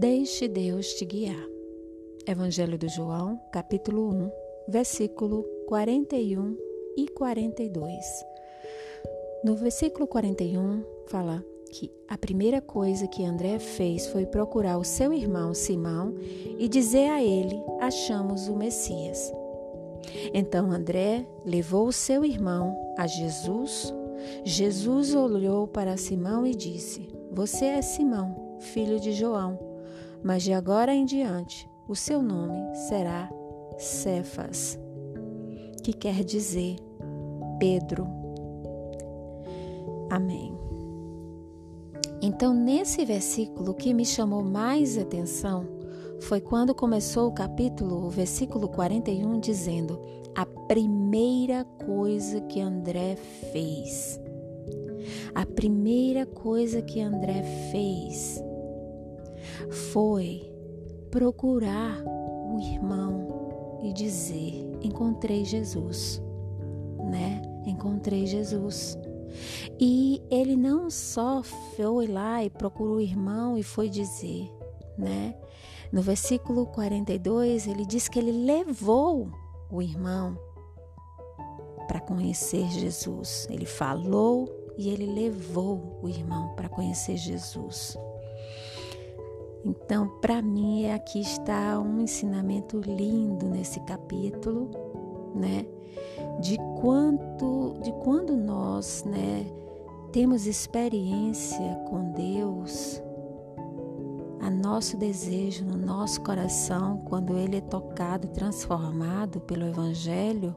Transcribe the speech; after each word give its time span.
Deixe 0.00 0.48
Deus 0.48 0.94
te 0.94 1.04
guiar. 1.04 1.46
Evangelho 2.26 2.78
do 2.78 2.88
João, 2.88 3.38
capítulo 3.52 4.08
1, 4.08 4.30
versículo 4.66 5.42
41 5.68 6.56
e 6.96 7.06
42. 7.06 8.02
No 9.44 9.56
versículo 9.56 10.06
41 10.06 10.82
fala 11.06 11.44
que 11.70 11.92
a 12.08 12.16
primeira 12.16 12.62
coisa 12.62 13.06
que 13.06 13.22
André 13.22 13.58
fez 13.58 14.06
foi 14.06 14.24
procurar 14.24 14.78
o 14.78 14.84
seu 14.84 15.12
irmão 15.12 15.52
Simão 15.52 16.14
e 16.58 16.66
dizer 16.66 17.10
a 17.10 17.22
ele: 17.22 17.62
Achamos 17.78 18.48
o 18.48 18.56
Messias. 18.56 19.30
Então 20.32 20.72
André 20.72 21.26
levou 21.44 21.86
o 21.86 21.92
seu 21.92 22.24
irmão 22.24 22.74
a 22.96 23.06
Jesus. 23.06 23.92
Jesus 24.46 25.14
olhou 25.14 25.68
para 25.68 25.98
Simão 25.98 26.46
e 26.46 26.54
disse: 26.54 27.06
Você 27.30 27.66
é 27.66 27.82
Simão, 27.82 28.56
filho 28.60 28.98
de 28.98 29.12
João, 29.12 29.69
mas 30.22 30.42
de 30.42 30.52
agora 30.52 30.94
em 30.94 31.04
diante 31.04 31.68
o 31.88 31.94
seu 31.94 32.22
nome 32.22 32.74
será 32.88 33.28
Cefas, 33.78 34.78
que 35.82 35.92
quer 35.92 36.22
dizer 36.22 36.76
Pedro. 37.58 38.06
Amém. 40.10 40.56
Então, 42.22 42.52
nesse 42.52 43.04
versículo, 43.04 43.70
o 43.70 43.74
que 43.74 43.94
me 43.94 44.04
chamou 44.04 44.42
mais 44.42 44.98
atenção 44.98 45.66
foi 46.20 46.40
quando 46.40 46.74
começou 46.74 47.28
o 47.28 47.32
capítulo, 47.32 48.06
o 48.06 48.10
versículo 48.10 48.68
41, 48.68 49.40
dizendo: 49.40 49.98
A 50.36 50.44
primeira 50.44 51.64
coisa 51.64 52.40
que 52.42 52.60
André 52.60 53.16
fez. 53.52 54.20
A 55.34 55.46
primeira 55.46 56.26
coisa 56.26 56.82
que 56.82 57.00
André 57.00 57.42
fez 57.72 58.42
foi 59.70 60.50
procurar 61.10 62.02
o 62.04 62.58
irmão 62.60 63.80
e 63.82 63.92
dizer: 63.92 64.66
Encontrei 64.82 65.44
Jesus, 65.44 66.22
né? 67.10 67.42
Encontrei 67.66 68.26
Jesus. 68.26 68.98
E 69.78 70.22
ele 70.30 70.56
não 70.56 70.90
só 70.90 71.42
foi 71.42 72.06
lá 72.06 72.44
e 72.44 72.50
procurou 72.50 72.96
o 72.96 73.00
irmão 73.00 73.56
e 73.56 73.62
foi 73.62 73.88
dizer, 73.88 74.50
né? 74.98 75.34
No 75.92 76.02
versículo 76.02 76.66
42, 76.66 77.66
ele 77.66 77.84
diz 77.84 78.08
que 78.08 78.18
ele 78.18 78.32
levou 78.32 79.28
o 79.70 79.82
irmão 79.82 80.38
para 81.88 82.00
conhecer 82.00 82.68
Jesus. 82.68 83.46
Ele 83.50 83.66
falou 83.66 84.48
e 84.78 84.88
ele 84.88 85.06
levou 85.06 85.98
o 86.02 86.08
irmão 86.08 86.54
para 86.54 86.68
conhecer 86.68 87.16
Jesus. 87.16 87.96
Então, 89.64 90.08
para 90.20 90.40
mim, 90.40 90.90
aqui 90.90 91.20
está 91.20 91.78
um 91.78 92.00
ensinamento 92.00 92.80
lindo 92.80 93.46
nesse 93.46 93.78
capítulo, 93.80 94.70
né? 95.34 95.66
De 96.40 96.56
quanto, 96.80 97.74
de 97.82 97.92
quando 98.02 98.34
nós, 98.36 99.04
né, 99.04 99.46
temos 100.12 100.46
experiência 100.46 101.74
com 101.88 102.12
Deus, 102.12 103.02
a 104.40 104.48
nosso 104.48 104.96
desejo 104.96 105.66
no 105.66 105.76
nosso 105.76 106.22
coração, 106.22 107.02
quando 107.04 107.36
ele 107.36 107.56
é 107.56 107.60
tocado, 107.60 108.28
transformado 108.28 109.40
pelo 109.40 109.66
Evangelho, 109.66 110.56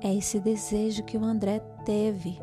é 0.00 0.12
esse 0.12 0.40
desejo 0.40 1.04
que 1.04 1.16
o 1.16 1.24
André 1.24 1.60
teve 1.84 2.40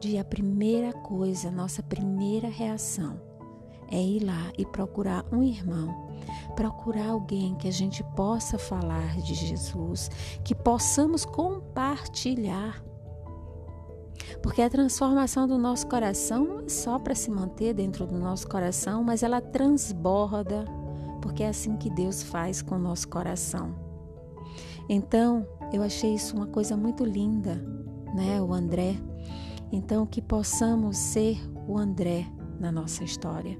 de 0.00 0.16
a 0.16 0.24
primeira 0.24 0.92
coisa, 0.92 1.50
nossa 1.50 1.82
primeira 1.82 2.48
reação 2.48 3.33
é 3.90 4.00
ir 4.00 4.24
lá 4.24 4.52
e 4.58 4.64
procurar 4.64 5.24
um 5.32 5.42
irmão, 5.42 6.08
procurar 6.54 7.10
alguém 7.10 7.54
que 7.56 7.68
a 7.68 7.72
gente 7.72 8.02
possa 8.16 8.58
falar 8.58 9.16
de 9.16 9.34
Jesus, 9.34 10.10
que 10.42 10.54
possamos 10.54 11.24
compartilhar 11.24 12.82
porque 14.42 14.62
a 14.62 14.70
transformação 14.70 15.46
do 15.46 15.58
nosso 15.58 15.86
coração 15.86 16.44
não 16.44 16.60
é 16.60 16.68
só 16.68 16.98
para 16.98 17.14
se 17.14 17.30
manter 17.30 17.74
dentro 17.74 18.06
do 18.06 18.18
nosso 18.18 18.46
coração, 18.48 19.02
mas 19.02 19.22
ela 19.22 19.40
transborda, 19.40 20.64
porque 21.22 21.42
é 21.42 21.48
assim 21.48 21.76
que 21.76 21.90
Deus 21.90 22.22
faz 22.22 22.62
com 22.62 22.76
o 22.76 22.78
nosso 22.78 23.08
coração. 23.08 23.74
Então, 24.88 25.46
eu 25.72 25.82
achei 25.82 26.14
isso 26.14 26.36
uma 26.36 26.46
coisa 26.46 26.76
muito 26.76 27.04
linda, 27.04 27.54
né, 28.14 28.40
o 28.40 28.52
André. 28.52 28.96
Então, 29.72 30.06
que 30.06 30.20
possamos 30.20 30.96
ser 30.96 31.40
o 31.66 31.78
André 31.78 32.26
na 32.60 32.70
nossa 32.70 33.02
história. 33.02 33.58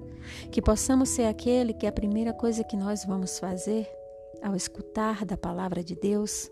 Que 0.51 0.63
possamos 0.63 1.09
ser 1.11 1.25
aquele 1.25 1.73
que 1.73 1.87
a 1.87 1.93
primeira 1.93 2.33
coisa 2.33 2.65
que 2.65 2.77
nós 2.77 3.05
vamos 3.05 3.39
fazer 3.39 3.89
ao 4.43 4.55
escutar 4.55 5.25
da 5.25 5.37
palavra 5.37 5.83
de 5.83 5.95
Deus 5.95 6.51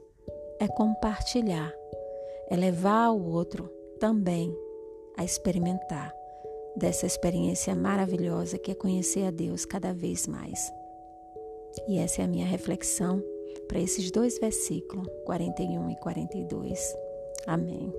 é 0.59 0.67
compartilhar, 0.69 1.73
é 2.49 2.57
levar 2.57 3.07
ao 3.07 3.21
outro 3.21 3.69
também 3.99 4.57
a 5.17 5.25
experimentar 5.25 6.13
dessa 6.77 7.07
experiência 7.07 7.75
maravilhosa 7.75 8.59
que 8.59 8.71
é 8.71 8.75
conhecer 8.75 9.27
a 9.27 9.31
Deus 9.31 9.65
cada 9.65 9.93
vez 9.93 10.27
mais. 10.27 10.73
E 11.89 11.99
essa 11.99 12.23
é 12.23 12.25
a 12.25 12.29
minha 12.29 12.47
reflexão 12.47 13.23
para 13.69 13.81
esses 13.81 14.11
dois 14.11 14.39
versículos, 14.39 15.07
41 15.25 15.91
e 15.91 15.97
42. 15.97 16.97
Amém. 17.47 17.93